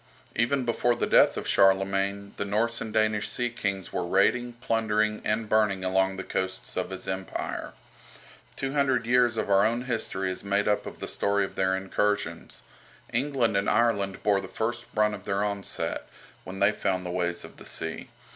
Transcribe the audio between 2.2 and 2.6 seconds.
the